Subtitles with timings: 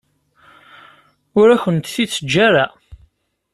[1.39, 2.65] Ur akent-t-id-teǧǧa ara.